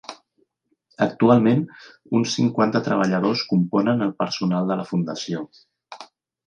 Actualment, 1.05 1.61
uns 2.21 2.33
cinquanta 2.39 2.81
treballadors 2.89 3.47
componen 3.53 4.05
el 4.09 4.19
personal 4.25 4.73
de 4.75 4.81
la 4.83 4.89
fundació. 4.95 5.49